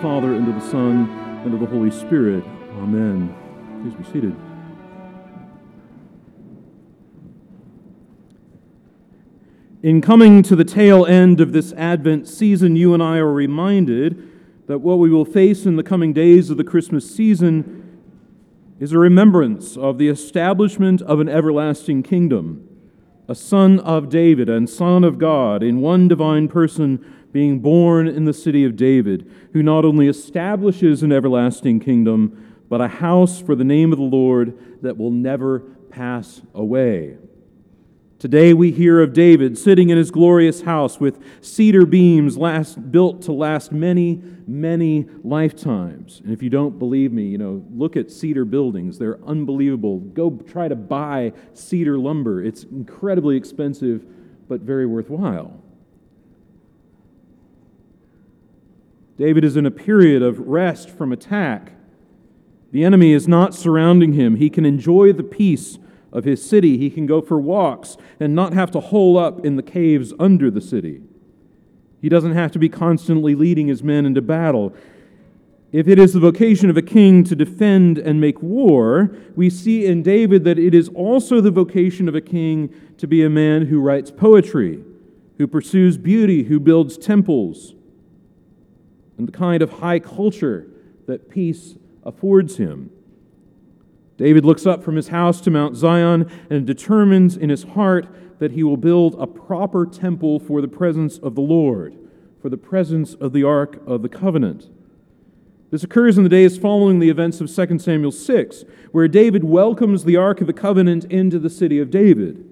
[0.00, 1.10] Father, and the Son,
[1.44, 2.44] and the Holy Spirit.
[2.76, 3.34] Amen.
[3.82, 4.36] Please be seated.
[9.82, 14.30] In coming to the tail end of this Advent season, you and I are reminded
[14.68, 18.00] that what we will face in the coming days of the Christmas season
[18.78, 22.68] is a remembrance of the establishment of an everlasting kingdom,
[23.26, 28.24] a son of David and son of God in one divine person being born in
[28.24, 33.54] the city of David, who not only establishes an everlasting kingdom, but a house for
[33.54, 35.60] the name of the Lord that will never
[35.90, 37.16] pass away.
[38.18, 43.22] Today we hear of David sitting in his glorious house with cedar beams last, built
[43.22, 46.20] to last many, many lifetimes.
[46.24, 48.98] And if you don't believe me, you know, look at cedar buildings.
[48.98, 50.00] They're unbelievable.
[50.00, 52.42] Go try to buy cedar lumber.
[52.42, 54.04] It's incredibly expensive,
[54.48, 55.62] but very worthwhile.
[59.18, 61.72] David is in a period of rest from attack.
[62.70, 64.36] The enemy is not surrounding him.
[64.36, 65.78] He can enjoy the peace
[66.12, 66.78] of his city.
[66.78, 70.52] He can go for walks and not have to hole up in the caves under
[70.52, 71.02] the city.
[72.00, 74.72] He doesn't have to be constantly leading his men into battle.
[75.72, 79.84] If it is the vocation of a king to defend and make war, we see
[79.84, 83.66] in David that it is also the vocation of a king to be a man
[83.66, 84.84] who writes poetry,
[85.38, 87.74] who pursues beauty, who builds temples
[89.18, 90.68] and the kind of high culture
[91.06, 91.74] that peace
[92.04, 92.90] affords him.
[94.16, 98.08] David looks up from his house to Mount Zion and determines in his heart
[98.38, 101.96] that he will build a proper temple for the presence of the Lord,
[102.40, 104.70] for the presence of the Ark of the Covenant.
[105.70, 110.04] This occurs in the days following the events of 2 Samuel 6, where David welcomes
[110.04, 112.44] the Ark of the Covenant into the city of David.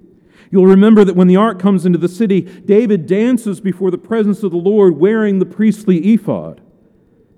[0.51, 4.43] You'll remember that when the ark comes into the city, David dances before the presence
[4.43, 6.61] of the Lord wearing the priestly ephod.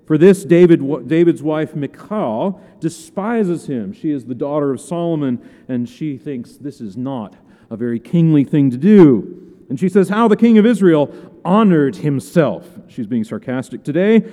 [0.05, 3.93] For this, David, David's wife, Michal, despises him.
[3.93, 7.35] She is the daughter of Solomon, and she thinks this is not
[7.69, 9.55] a very kingly thing to do.
[9.69, 11.13] And she says, How the king of Israel
[11.45, 12.67] honored himself.
[12.87, 14.23] She's being sarcastic today,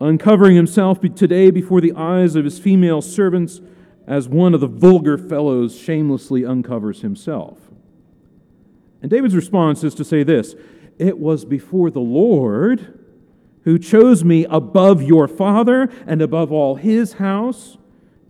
[0.00, 3.60] uncovering himself today before the eyes of his female servants
[4.06, 7.65] as one of the vulgar fellows shamelessly uncovers himself.
[9.06, 10.56] And David's response is to say this
[10.98, 12.98] It was before the Lord
[13.62, 17.78] who chose me above your father and above all his house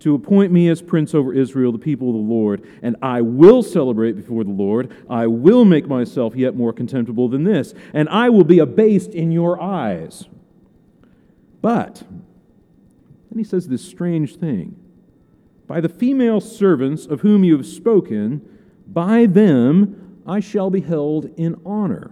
[0.00, 2.62] to appoint me as prince over Israel, the people of the Lord.
[2.82, 4.94] And I will celebrate before the Lord.
[5.08, 9.32] I will make myself yet more contemptible than this, and I will be abased in
[9.32, 10.28] your eyes.
[11.62, 12.02] But,
[13.30, 14.76] then he says this strange thing
[15.66, 18.46] By the female servants of whom you have spoken,
[18.86, 22.10] by them I shall be held in honor.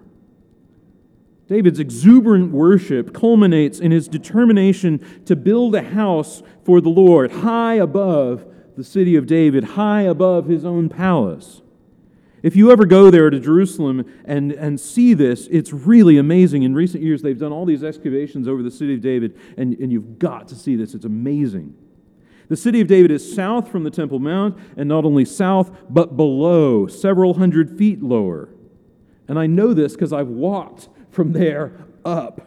[1.46, 7.74] David's exuberant worship culminates in his determination to build a house for the Lord high
[7.74, 11.60] above the city of David, high above his own palace.
[12.42, 16.62] If you ever go there to Jerusalem and, and see this, it's really amazing.
[16.62, 19.90] In recent years, they've done all these excavations over the city of David, and, and
[19.90, 20.94] you've got to see this.
[20.94, 21.74] It's amazing.
[22.48, 26.16] The city of David is south from the Temple Mount, and not only south, but
[26.16, 28.48] below, several hundred feet lower.
[29.28, 31.72] And I know this because I've walked from there
[32.04, 32.40] up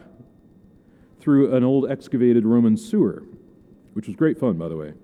[1.20, 3.24] through an old excavated Roman sewer,
[3.94, 4.94] which was great fun, by the way.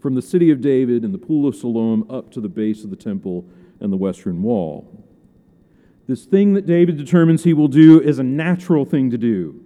[0.00, 2.90] From the city of David and the Pool of Siloam up to the base of
[2.90, 3.44] the temple
[3.80, 5.04] and the western wall.
[6.06, 9.60] This thing that David determines he will do is a natural thing to do.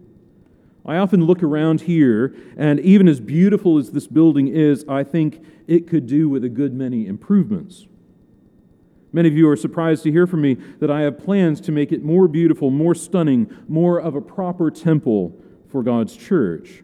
[0.88, 5.44] I often look around here, and even as beautiful as this building is, I think
[5.66, 7.87] it could do with a good many improvements.
[9.12, 11.93] Many of you are surprised to hear from me that I have plans to make
[11.93, 15.38] it more beautiful, more stunning, more of a proper temple
[15.71, 16.82] for God's church.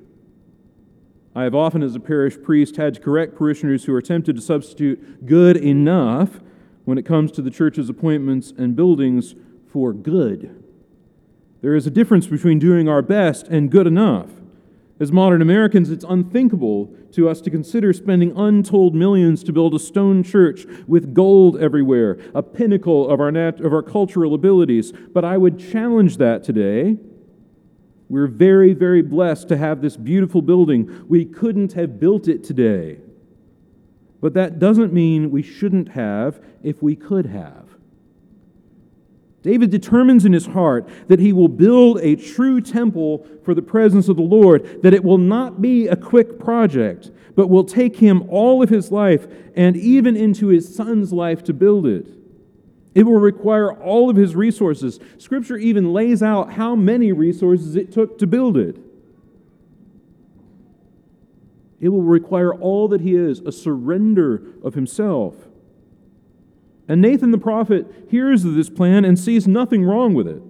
[1.34, 4.42] I have often, as a parish priest, had to correct parishioners who are tempted to
[4.42, 6.40] substitute good enough
[6.84, 9.34] when it comes to the church's appointments and buildings
[9.66, 10.63] for good.
[11.64, 14.28] There is a difference between doing our best and good enough.
[15.00, 19.78] As modern Americans, it's unthinkable to us to consider spending untold millions to build a
[19.78, 24.92] stone church with gold everywhere, a pinnacle of our, nat- of our cultural abilities.
[24.92, 26.98] But I would challenge that today.
[28.10, 31.06] We're very, very blessed to have this beautiful building.
[31.08, 32.98] We couldn't have built it today.
[34.20, 37.63] But that doesn't mean we shouldn't have if we could have.
[39.44, 44.08] David determines in his heart that he will build a true temple for the presence
[44.08, 48.24] of the Lord, that it will not be a quick project, but will take him
[48.30, 52.08] all of his life and even into his son's life to build it.
[52.94, 54.98] It will require all of his resources.
[55.18, 58.78] Scripture even lays out how many resources it took to build it.
[61.82, 65.34] It will require all that he is, a surrender of himself.
[66.88, 70.42] And Nathan the prophet hears of this plan and sees nothing wrong with it.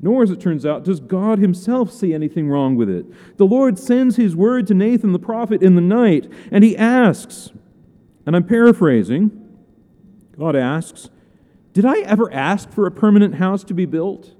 [0.00, 3.06] Nor, as it turns out, does God himself see anything wrong with it.
[3.38, 7.50] The Lord sends his word to Nathan the prophet in the night, and he asks,
[8.26, 9.30] and I'm paraphrasing,
[10.38, 11.10] God asks,
[11.72, 14.34] Did I ever ask for a permanent house to be built?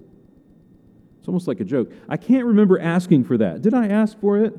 [1.19, 1.91] It's almost like a joke.
[2.09, 3.63] I can't remember asking for that.
[3.63, 4.55] Did I ask for it?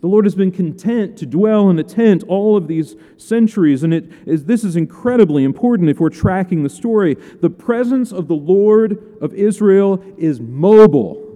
[0.00, 3.92] The Lord has been content to dwell in a tent all of these centuries, and
[3.92, 7.14] it is, this is incredibly important if we're tracking the story.
[7.14, 11.26] The presence of the Lord of Israel is mobile.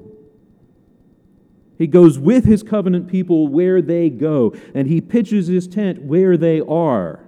[1.76, 6.38] He goes with his covenant people where they go, and he pitches his tent where
[6.38, 7.20] they are.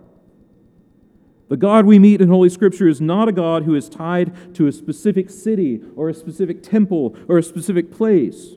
[1.49, 4.67] The God we meet in Holy Scripture is not a God who is tied to
[4.67, 8.55] a specific city or a specific temple or a specific place.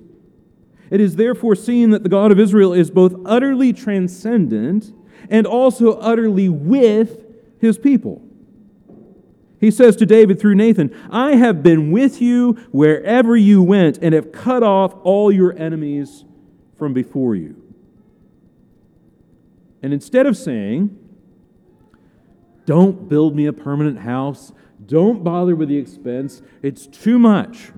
[0.92, 4.92] It is therefore seen that the God of Israel is both utterly transcendent
[5.30, 7.26] and also utterly with
[7.60, 8.22] his people.
[9.60, 14.14] He says to David through Nathan, I have been with you wherever you went and
[14.14, 16.24] have cut off all your enemies
[16.78, 17.62] from before you.
[19.84, 20.98] And instead of saying,
[22.66, 24.54] Don't build me a permanent house,
[24.86, 27.72] don't bother with the expense, it's too much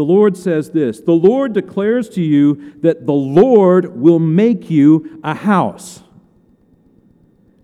[0.00, 5.20] the Lord says this The Lord declares to you that the Lord will make you
[5.22, 6.02] a house.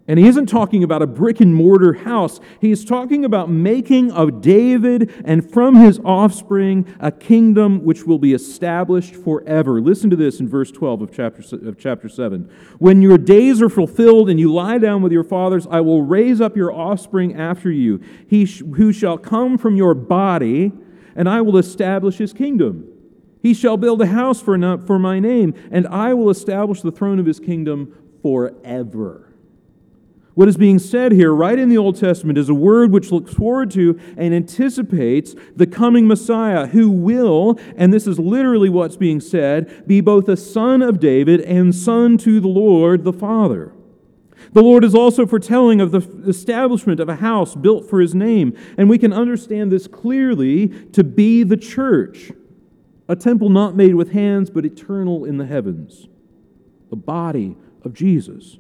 [0.07, 2.39] And he isn't talking about a brick and mortar house.
[2.61, 8.35] He's talking about making of David and from his offspring a kingdom which will be
[8.35, 9.81] established forever.
[9.81, 12.51] Listen to this in verse 12 of chapter, of chapter 7.
[12.79, 16.43] When your days are fulfilled and you lie down with your fathers, I will raise
[16.43, 20.73] up your offspring after you, he sh- who shall come from your body
[21.17, 22.93] and I will establish his kingdom.
[23.43, 26.93] He shall build a house for, not, for my name, and I will establish the
[26.93, 29.23] throne of his kingdom forever.
[30.35, 33.33] What is being said here, right in the Old Testament, is a word which looks
[33.33, 39.19] forward to and anticipates the coming Messiah who will, and this is literally what's being
[39.19, 43.73] said, be both a son of David and son to the Lord the Father.
[44.53, 48.57] The Lord is also foretelling of the establishment of a house built for his name,
[48.77, 52.33] and we can understand this clearly to be the church,
[53.09, 56.09] a temple not made with hands, but eternal in the heavens,
[56.91, 58.59] the body of Jesus.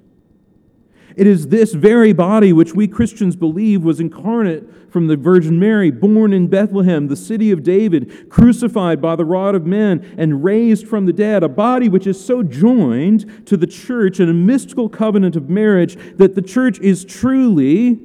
[1.17, 5.91] It is this very body which we Christians believe was incarnate from the Virgin Mary,
[5.91, 10.87] born in Bethlehem, the city of David, crucified by the rod of men, and raised
[10.87, 11.43] from the dead.
[11.43, 15.97] A body which is so joined to the church in a mystical covenant of marriage
[16.17, 17.99] that the church is truly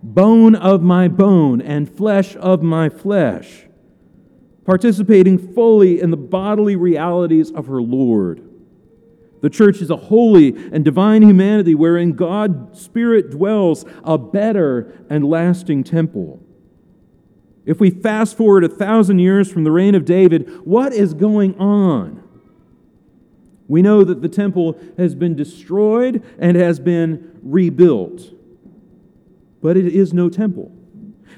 [0.00, 3.66] bone of my bone and flesh of my flesh,
[4.64, 8.47] participating fully in the bodily realities of her Lord.
[9.40, 15.24] The church is a holy and divine humanity wherein God's Spirit dwells, a better and
[15.24, 16.42] lasting temple.
[17.64, 21.58] If we fast forward a thousand years from the reign of David, what is going
[21.58, 22.22] on?
[23.68, 28.32] We know that the temple has been destroyed and has been rebuilt,
[29.60, 30.72] but it is no temple.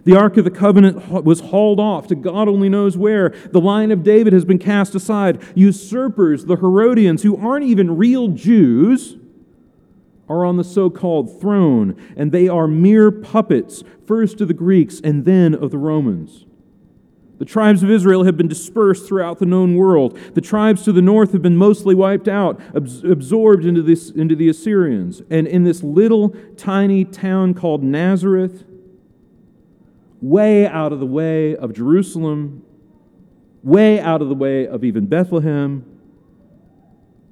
[0.05, 3.31] The Ark of the Covenant was hauled off to God only knows where.
[3.51, 5.43] The line of David has been cast aside.
[5.55, 9.17] Usurpers, the Herodians, who aren't even real Jews,
[10.29, 15.01] are on the so called throne, and they are mere puppets, first of the Greeks
[15.03, 16.47] and then of the Romans.
[17.39, 20.19] The tribes of Israel have been dispersed throughout the known world.
[20.35, 24.51] The tribes to the north have been mostly wiped out, absorbed into, this, into the
[24.51, 25.23] Assyrians.
[25.31, 28.65] And in this little tiny town called Nazareth,
[30.21, 32.63] way out of the way of Jerusalem,
[33.63, 35.85] way out of the way of even Bethlehem,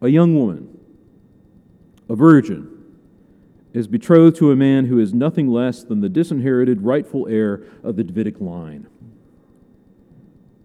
[0.01, 0.79] a young woman,
[2.09, 2.75] a virgin,
[3.73, 7.97] is betrothed to a man who is nothing less than the disinherited rightful heir of
[7.97, 8.87] the Davidic line.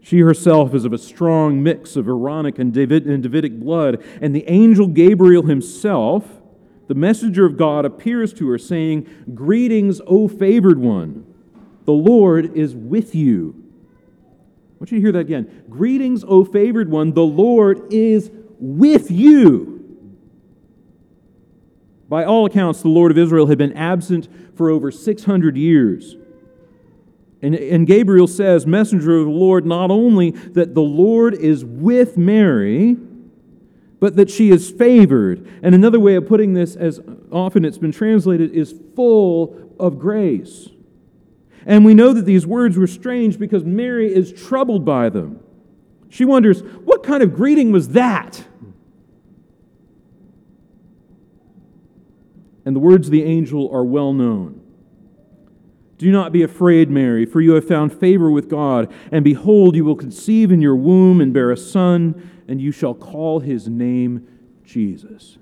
[0.01, 4.44] She herself is of a strong mix of Aaronic and, and Davidic blood, and the
[4.50, 6.25] angel Gabriel himself,
[6.88, 11.33] the messenger of God, appears to her saying, Greetings, O favored one.
[11.86, 13.56] The Lord is with you.
[14.24, 15.63] I want you to hear that again.
[15.70, 17.13] Greetings, O favored one.
[17.13, 19.74] The Lord is with you.
[22.10, 26.16] By all accounts, the Lord of Israel had been absent for over 600 years.
[27.42, 32.18] And, and Gabriel says, Messenger of the Lord, not only that the Lord is with
[32.18, 32.96] Mary,
[34.00, 35.48] but that she is favored.
[35.62, 40.70] And another way of putting this, as often it's been translated, is full of grace.
[41.65, 45.39] And we know that these words were strange because Mary is troubled by them.
[46.10, 48.46] She wonders, what kind of greeting was that?
[52.65, 54.62] And the words of the angel are well known.
[55.98, 58.91] Do not be afraid, Mary, for you have found favor with God.
[59.12, 62.93] And behold, you will conceive in your womb and bear a son, and you shall
[62.93, 64.27] call his name
[64.65, 65.38] Jesus.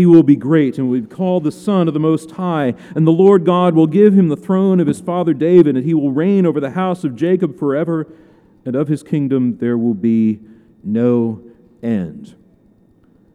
[0.00, 3.06] He will be great and will be called the Son of the Most High, and
[3.06, 6.10] the Lord God will give him the throne of his father David, and he will
[6.10, 8.06] reign over the house of Jacob forever,
[8.64, 10.40] and of his kingdom there will be
[10.82, 11.42] no
[11.82, 12.34] end.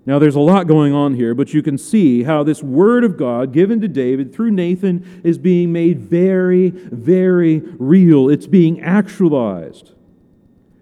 [0.07, 3.15] Now, there's a lot going on here, but you can see how this word of
[3.15, 8.27] God given to David through Nathan is being made very, very real.
[8.27, 9.91] It's being actualized.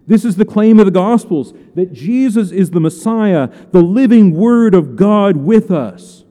[0.06, 4.76] This is the claim of the Gospels that Jesus is the Messiah, the living Word
[4.76, 6.26] of God with us,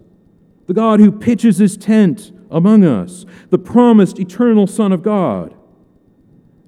[0.67, 5.55] the God who pitches his tent among us, the promised eternal Son of God.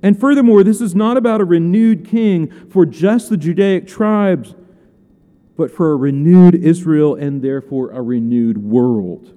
[0.02, 4.54] And furthermore, this is not about a renewed king for just the Judaic tribes
[5.56, 9.36] but for a renewed Israel and therefore a renewed world.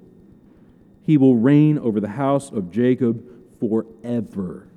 [1.04, 3.24] He will reign over the house of Jacob
[3.60, 4.67] forever.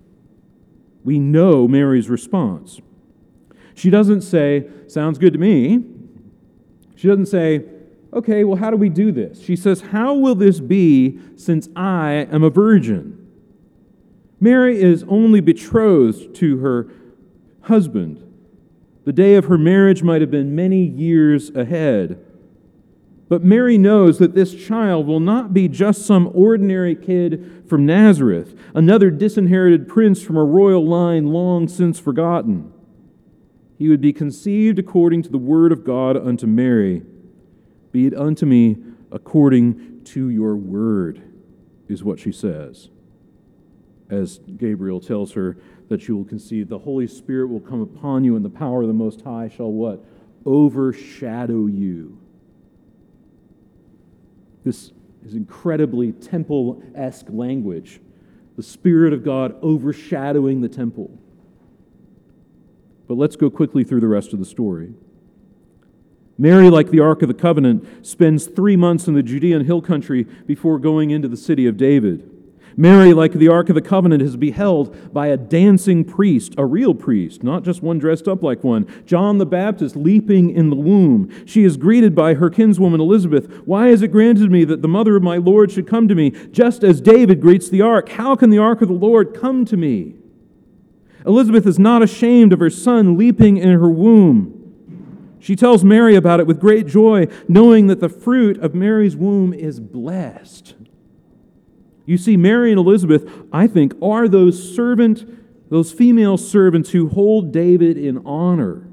[1.04, 2.80] We know Mary's response.
[3.74, 5.84] She doesn't say, Sounds good to me.
[6.96, 7.66] She doesn't say,
[8.14, 9.42] Okay, well, how do we do this?
[9.42, 13.18] She says, How will this be since I am a virgin?
[14.40, 16.92] Mary is only betrothed to her
[17.62, 18.28] husband.
[19.06, 22.24] The day of her marriage might have been many years ahead.
[23.32, 28.60] But Mary knows that this child will not be just some ordinary kid from Nazareth,
[28.76, 32.74] another disinherited prince from a royal line long since forgotten.
[33.78, 37.04] He would be conceived according to the word of God unto Mary.
[37.94, 38.76] Be it unto me
[39.14, 41.22] according to your word,
[41.88, 42.90] is what she says.
[44.10, 45.56] As Gabriel tells her
[45.88, 46.68] that you will conceive.
[46.68, 49.72] The Holy Spirit will come upon you, and the power of the Most High shall
[49.72, 50.04] what?
[50.46, 52.21] Overshadow you.
[54.64, 54.92] This
[55.26, 58.00] is incredibly temple esque language.
[58.58, 61.12] The Spirit of God overshadowing the temple.
[63.08, 64.94] But let's go quickly through the rest of the story.
[66.38, 70.24] Mary, like the Ark of the Covenant, spends three months in the Judean hill country
[70.24, 72.31] before going into the city of David.
[72.78, 76.94] Mary, like the Ark of the Covenant, is beheld by a dancing priest, a real
[76.94, 78.88] priest, not just one dressed up like one.
[79.06, 81.30] John the Baptist leaping in the womb.
[81.46, 83.62] She is greeted by her kinswoman Elizabeth.
[83.66, 86.32] Why is it granted me that the mother of my Lord should come to me,
[86.52, 88.10] just as David greets the ark?
[88.10, 90.16] How can the ark of the Lord come to me?
[91.26, 94.58] Elizabeth is not ashamed of her son leaping in her womb.
[95.40, 99.54] She tells Mary about it with great joy, knowing that the fruit of Mary's womb
[99.54, 100.76] is blessed.
[102.06, 107.52] You see, Mary and Elizabeth, I think, are those servant, those female servants who hold
[107.52, 108.88] David in honor,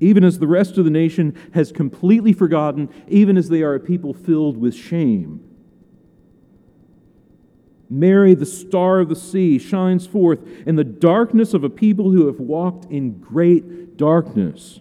[0.00, 3.80] even as the rest of the nation has completely forgotten, even as they are a
[3.80, 5.44] people filled with shame.
[7.90, 12.26] Mary, the star of the sea, shines forth in the darkness of a people who
[12.28, 14.80] have walked in great darkness.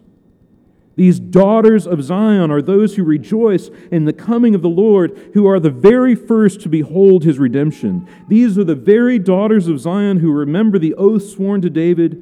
[1.00, 5.48] These daughters of Zion are those who rejoice in the coming of the Lord, who
[5.48, 8.06] are the very first to behold his redemption.
[8.27, 12.22] These are the very daughters of Zion who remember the oath sworn to David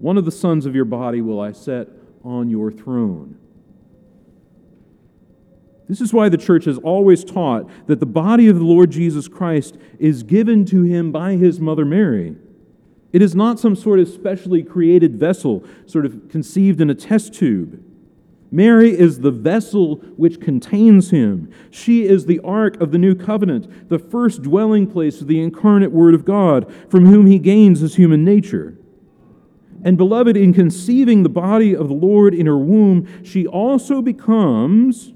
[0.00, 1.88] One of the sons of your body will I set
[2.22, 3.38] on your throne.
[5.88, 9.28] This is why the church has always taught that the body of the Lord Jesus
[9.28, 12.36] Christ is given to him by his mother Mary.
[13.14, 17.32] It is not some sort of specially created vessel, sort of conceived in a test
[17.32, 17.82] tube.
[18.54, 21.50] Mary is the vessel which contains him.
[21.72, 25.90] She is the ark of the new covenant, the first dwelling place of the incarnate
[25.90, 28.78] Word of God, from whom he gains his human nature.
[29.82, 35.12] And, beloved, in conceiving the body of the Lord in her womb, she also becomes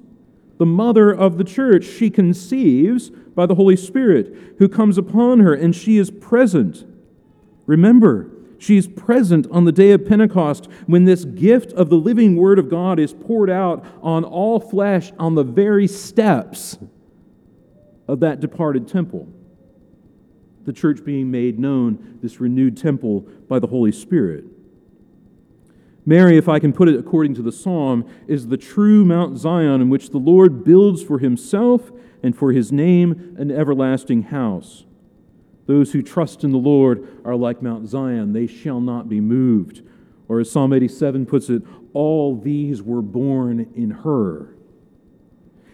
[0.57, 1.85] the mother of the church.
[1.85, 6.85] She conceives by the Holy Spirit who comes upon her, and she is present.
[7.67, 8.29] Remember,
[8.59, 12.69] She's present on the day of Pentecost when this gift of the living Word of
[12.69, 16.77] God is poured out on all flesh on the very steps
[18.07, 19.29] of that departed temple.
[20.65, 24.43] The church being made known, this renewed temple by the Holy Spirit.
[26.05, 29.79] Mary, if I can put it according to the psalm, is the true Mount Zion
[29.79, 34.83] in which the Lord builds for himself and for his name an everlasting house.
[35.69, 39.83] Those who trust in the Lord are like Mount Zion, they shall not be moved.
[40.27, 41.61] Or as Psalm 87 puts it,
[41.93, 44.55] all these were born in her.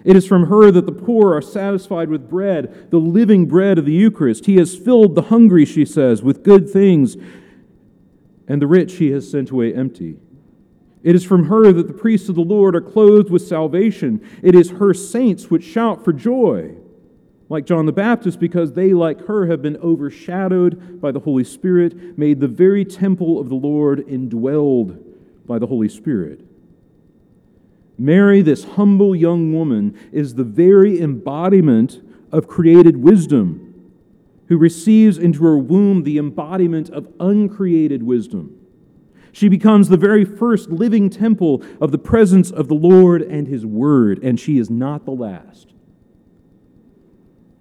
[0.03, 3.85] It is from her that the poor are satisfied with bread, the living bread of
[3.85, 4.47] the Eucharist.
[4.47, 7.15] He has filled the hungry, she says, with good things,
[8.49, 10.17] and the rich he has sent away empty.
[11.03, 14.19] It is from her that the priests of the Lord are clothed with salvation.
[14.43, 16.75] It is her saints which shout for joy,
[17.47, 22.17] like John the Baptist, because they, like her, have been overshadowed by the Holy Spirit,
[22.17, 25.01] made the very temple of the Lord indwelled
[25.45, 26.41] by the Holy Spirit.
[27.97, 33.91] Mary, this humble young woman, is the very embodiment of created wisdom,
[34.47, 38.59] who receives into her womb the embodiment of uncreated wisdom.
[39.31, 43.65] She becomes the very first living temple of the presence of the Lord and His
[43.65, 45.75] Word, and she is not the last.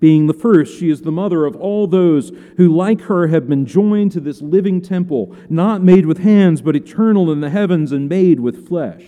[0.00, 3.64] Being the first, she is the mother of all those who, like her, have been
[3.64, 8.08] joined to this living temple, not made with hands, but eternal in the heavens and
[8.08, 9.04] made with flesh.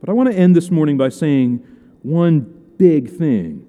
[0.00, 1.64] But I want to end this morning by saying
[2.02, 2.40] one
[2.76, 3.66] big thing.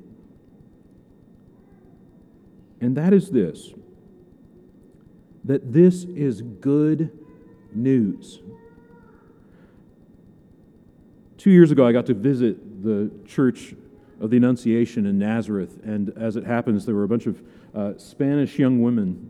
[2.81, 3.73] And that is this
[5.45, 7.11] that this is good
[7.73, 8.39] news.
[11.37, 13.75] Two years ago, I got to visit the Church
[14.23, 17.41] of the Annunciation in Nazareth, and as it happens, there were a bunch of
[17.75, 19.29] uh, Spanish young women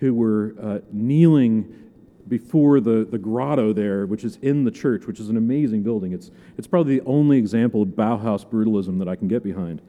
[0.00, 1.74] who were uh, kneeling
[2.28, 6.12] before the, the grotto there, which is in the church, which is an amazing building.
[6.12, 9.80] It's, it's probably the only example of Bauhaus brutalism that I can get behind.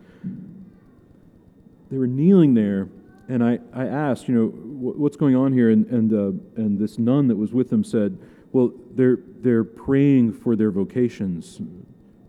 [1.91, 2.88] They were kneeling there,
[3.27, 5.69] and I, I asked, you know, what's going on here?
[5.69, 8.17] And, and, uh, and this nun that was with them said,
[8.53, 11.60] well, they're, they're praying for their vocations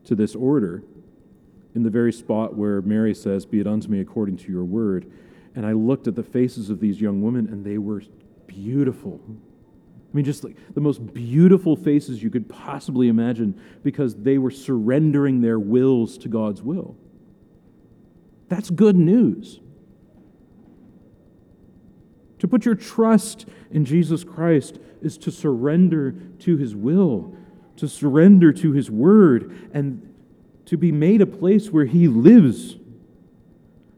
[0.07, 0.83] to this order
[1.75, 5.11] in the very spot where Mary says, Be it unto me according to your word.
[5.55, 8.03] And I looked at the faces of these young women, and they were
[8.47, 9.21] beautiful.
[9.29, 14.51] I mean, just like the most beautiful faces you could possibly imagine because they were
[14.51, 16.97] surrendering their wills to God's will.
[18.49, 19.61] That's good news.
[22.41, 27.37] To put your trust in Jesus Christ is to surrender to his will,
[27.77, 30.10] to surrender to his word, and
[30.67, 32.77] to be made a place where he lives.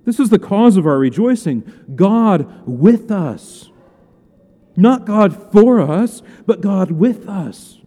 [0.05, 1.63] This is the cause of our rejoicing
[1.95, 3.71] God with us.
[4.75, 7.79] Not God for us, but God with us.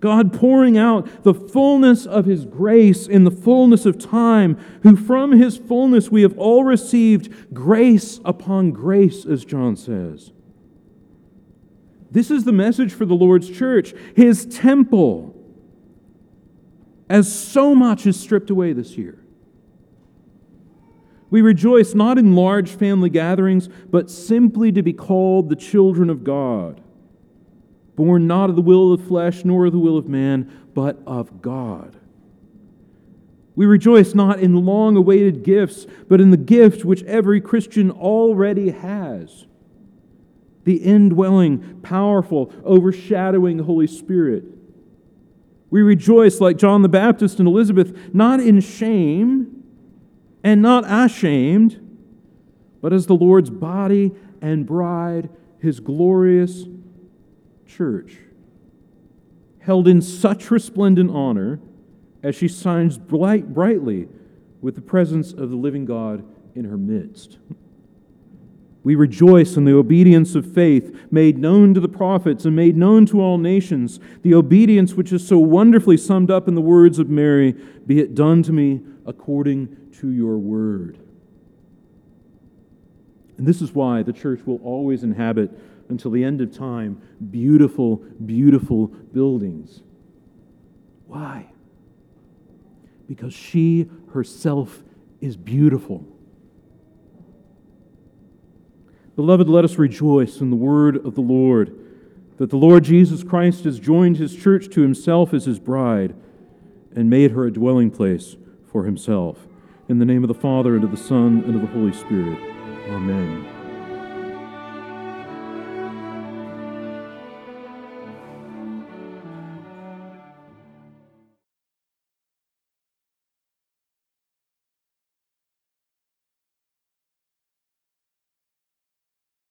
[0.00, 5.32] God pouring out the fullness of His grace in the fullness of time, who from
[5.32, 10.32] His fullness we have all received grace upon grace, as John says.
[12.10, 15.29] This is the message for the Lord's church, His temple,
[17.10, 19.18] as so much is stripped away this year.
[21.28, 26.22] We rejoice not in large family gatherings, but simply to be called the children of
[26.22, 26.80] God,
[27.96, 31.00] born not of the will of the flesh nor of the will of man, but
[31.04, 31.96] of God.
[33.56, 38.70] We rejoice not in long awaited gifts, but in the gift which every Christian already
[38.70, 39.46] has
[40.62, 44.44] the indwelling, powerful, overshadowing Holy Spirit.
[45.70, 49.64] We rejoice, like John the Baptist and Elizabeth, not in shame
[50.42, 51.80] and not ashamed,
[52.80, 55.30] but as the Lord's body and bride,
[55.60, 56.64] his glorious
[57.66, 58.18] church,
[59.60, 61.60] held in such resplendent honor
[62.22, 64.08] as she shines bright, brightly
[64.60, 67.38] with the presence of the living God in her midst.
[68.82, 73.04] We rejoice in the obedience of faith made known to the prophets and made known
[73.06, 77.10] to all nations, the obedience which is so wonderfully summed up in the words of
[77.10, 77.52] Mary
[77.86, 80.98] Be it done to me according to your word.
[83.36, 85.50] And this is why the church will always inhabit
[85.88, 89.82] until the end of time beautiful, beautiful buildings.
[91.06, 91.46] Why?
[93.08, 94.82] Because she herself
[95.20, 96.06] is beautiful.
[99.16, 101.76] Beloved, let us rejoice in the word of the Lord
[102.38, 106.14] that the Lord Jesus Christ has joined his church to himself as his bride
[106.94, 109.46] and made her a dwelling place for himself.
[109.88, 112.38] In the name of the Father, and of the Son, and of the Holy Spirit.
[112.88, 113.59] Amen.